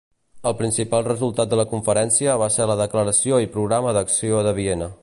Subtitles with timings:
[0.51, 4.93] El principal resultat de la conferència va ser la Declaració i programa d'acció de Viena.